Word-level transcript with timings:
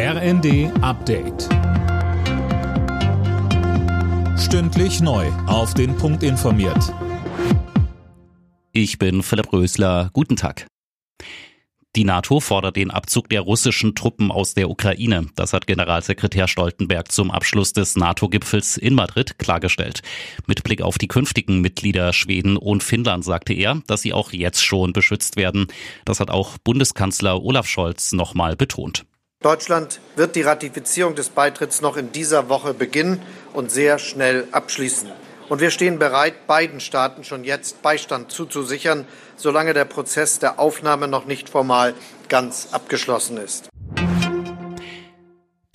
RND 0.00 0.70
Update. 0.80 1.48
Stündlich 4.38 5.00
neu. 5.00 5.26
Auf 5.48 5.74
den 5.74 5.96
Punkt 5.96 6.22
informiert. 6.22 6.94
Ich 8.70 8.98
bin 9.00 9.24
Philipp 9.24 9.52
Rösler. 9.52 10.10
Guten 10.12 10.36
Tag. 10.36 10.68
Die 11.96 12.04
NATO 12.04 12.38
fordert 12.38 12.76
den 12.76 12.92
Abzug 12.92 13.28
der 13.28 13.40
russischen 13.40 13.96
Truppen 13.96 14.30
aus 14.30 14.54
der 14.54 14.70
Ukraine. 14.70 15.26
Das 15.34 15.52
hat 15.52 15.66
Generalsekretär 15.66 16.46
Stoltenberg 16.46 17.10
zum 17.10 17.32
Abschluss 17.32 17.72
des 17.72 17.96
NATO-Gipfels 17.96 18.76
in 18.76 18.94
Madrid 18.94 19.40
klargestellt. 19.40 20.02
Mit 20.46 20.62
Blick 20.62 20.80
auf 20.80 20.98
die 20.98 21.08
künftigen 21.08 21.60
Mitglieder 21.60 22.12
Schweden 22.12 22.56
und 22.56 22.84
Finnland 22.84 23.24
sagte 23.24 23.52
er, 23.52 23.82
dass 23.88 24.02
sie 24.02 24.12
auch 24.12 24.32
jetzt 24.32 24.64
schon 24.64 24.92
beschützt 24.92 25.34
werden. 25.34 25.66
Das 26.04 26.20
hat 26.20 26.30
auch 26.30 26.56
Bundeskanzler 26.58 27.42
Olaf 27.42 27.66
Scholz 27.66 28.12
nochmal 28.12 28.54
betont. 28.54 29.04
Deutschland 29.40 30.00
wird 30.16 30.34
die 30.34 30.42
Ratifizierung 30.42 31.14
des 31.14 31.28
Beitritts 31.28 31.80
noch 31.80 31.96
in 31.96 32.10
dieser 32.10 32.48
Woche 32.48 32.74
beginnen 32.74 33.22
und 33.52 33.70
sehr 33.70 34.00
schnell 34.00 34.48
abschließen. 34.50 35.10
Und 35.48 35.60
wir 35.60 35.70
stehen 35.70 36.00
bereit, 36.00 36.48
beiden 36.48 36.80
Staaten 36.80 37.22
schon 37.22 37.44
jetzt 37.44 37.80
Beistand 37.80 38.32
zuzusichern, 38.32 39.06
solange 39.36 39.74
der 39.74 39.84
Prozess 39.84 40.40
der 40.40 40.58
Aufnahme 40.58 41.06
noch 41.06 41.26
nicht 41.26 41.48
formal 41.48 41.94
ganz 42.28 42.70
abgeschlossen 42.72 43.36
ist. 43.36 43.68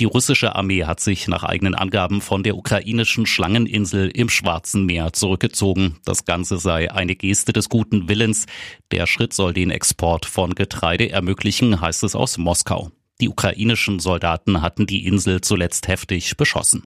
Die 0.01 0.05
russische 0.05 0.55
Armee 0.55 0.83
hat 0.83 0.99
sich 0.99 1.29
nach 1.29 1.45
eigenen 1.45 1.73
Angaben 1.73 2.19
von 2.19 2.43
der 2.43 2.57
ukrainischen 2.57 3.25
Schlangeninsel 3.25 4.09
im 4.09 4.27
Schwarzen 4.27 4.85
Meer 4.85 5.13
zurückgezogen. 5.13 5.99
Das 6.03 6.25
Ganze 6.25 6.57
sei 6.57 6.91
eine 6.91 7.15
Geste 7.15 7.53
des 7.53 7.69
guten 7.69 8.09
Willens. 8.09 8.45
Der 8.91 9.07
Schritt 9.07 9.31
soll 9.31 9.53
den 9.53 9.71
Export 9.71 10.25
von 10.25 10.53
Getreide 10.53 11.11
ermöglichen, 11.11 11.79
heißt 11.79 12.03
es 12.03 12.13
aus 12.13 12.37
Moskau. 12.37 12.91
Die 13.23 13.29
ukrainischen 13.29 14.01
Soldaten 14.01 14.61
hatten 14.61 14.85
die 14.85 15.07
Insel 15.07 15.39
zuletzt 15.39 15.87
heftig 15.87 16.35
beschossen. 16.35 16.83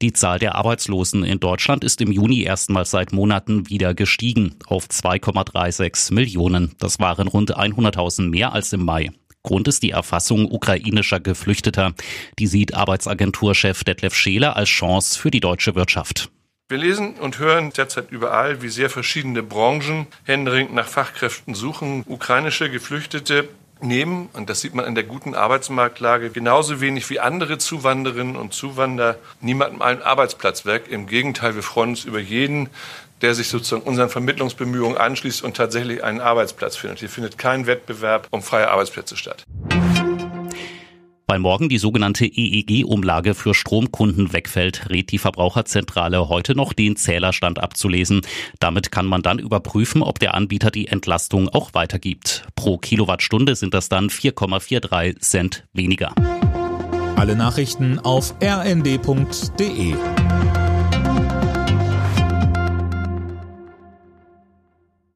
Die 0.00 0.12
Zahl 0.12 0.38
der 0.38 0.54
Arbeitslosen 0.54 1.24
in 1.24 1.40
Deutschland 1.40 1.82
ist 1.82 2.00
im 2.00 2.12
Juni 2.12 2.42
erstmals 2.42 2.92
seit 2.92 3.12
Monaten 3.12 3.68
wieder 3.68 3.94
gestiegen 3.94 4.54
auf 4.68 4.86
2,36 4.86 6.14
Millionen. 6.14 6.76
Das 6.78 7.00
waren 7.00 7.26
rund 7.26 7.58
100.000 7.58 8.28
mehr 8.28 8.52
als 8.52 8.72
im 8.72 8.84
Mai. 8.84 9.10
Grund 9.42 9.66
ist 9.66 9.82
die 9.82 9.90
Erfassung 9.90 10.48
ukrainischer 10.48 11.18
Geflüchteter. 11.18 11.94
Die 12.38 12.46
sieht 12.46 12.74
Arbeitsagenturchef 12.74 13.82
Detlef 13.82 14.14
Scheele 14.14 14.54
als 14.54 14.68
Chance 14.68 15.18
für 15.18 15.32
die 15.32 15.40
deutsche 15.40 15.74
Wirtschaft. 15.74 16.30
Wir 16.68 16.78
lesen 16.78 17.14
und 17.14 17.40
hören 17.40 17.72
derzeit 17.76 18.12
überall, 18.12 18.62
wie 18.62 18.68
sehr 18.68 18.90
verschiedene 18.90 19.42
Branchen 19.42 20.06
händeringend 20.22 20.74
nach 20.74 20.86
Fachkräften 20.86 21.54
suchen. 21.54 22.04
Ukrainische 22.06 22.70
Geflüchtete 22.70 23.48
nehmen, 23.80 24.28
und 24.32 24.50
das 24.50 24.60
sieht 24.60 24.74
man 24.74 24.84
in 24.84 24.94
der 24.94 25.04
guten 25.04 25.34
Arbeitsmarktlage, 25.34 26.30
genauso 26.30 26.80
wenig 26.80 27.08
wie 27.10 27.20
andere 27.20 27.58
Zuwanderinnen 27.58 28.36
und 28.36 28.52
Zuwanderer 28.52 29.16
niemandem 29.40 29.82
einen 29.82 30.02
Arbeitsplatz 30.02 30.66
weg. 30.66 30.84
Im 30.88 31.06
Gegenteil, 31.06 31.54
wir 31.54 31.62
freuen 31.62 31.90
uns 31.90 32.04
über 32.04 32.18
jeden, 32.18 32.68
der 33.22 33.34
sich 33.34 33.48
sozusagen 33.48 33.82
unseren 33.82 34.08
Vermittlungsbemühungen 34.08 34.96
anschließt 34.96 35.42
und 35.42 35.56
tatsächlich 35.56 36.04
einen 36.04 36.20
Arbeitsplatz 36.20 36.76
findet. 36.76 37.00
Hier 37.00 37.08
findet 37.08 37.38
kein 37.38 37.66
Wettbewerb 37.66 38.28
um 38.30 38.42
freie 38.42 38.70
Arbeitsplätze 38.70 39.16
statt. 39.16 39.44
Weil 41.30 41.40
morgen 41.40 41.68
die 41.68 41.76
sogenannte 41.76 42.24
EEG-Umlage 42.24 43.34
für 43.34 43.52
Stromkunden 43.52 44.32
wegfällt, 44.32 44.88
rät 44.88 45.12
die 45.12 45.18
Verbraucherzentrale 45.18 46.30
heute 46.30 46.54
noch 46.54 46.72
den 46.72 46.96
Zählerstand 46.96 47.58
abzulesen. 47.58 48.22
Damit 48.60 48.90
kann 48.90 49.04
man 49.04 49.20
dann 49.20 49.38
überprüfen, 49.38 50.02
ob 50.02 50.18
der 50.20 50.32
Anbieter 50.32 50.70
die 50.70 50.88
Entlastung 50.88 51.50
auch 51.50 51.74
weitergibt. 51.74 52.46
Pro 52.56 52.78
Kilowattstunde 52.78 53.56
sind 53.56 53.74
das 53.74 53.90
dann 53.90 54.08
4,43 54.08 55.20
Cent 55.20 55.64
weniger. 55.74 56.14
Alle 57.16 57.36
Nachrichten 57.36 57.98
auf 57.98 58.34
rnd.de 58.42 59.94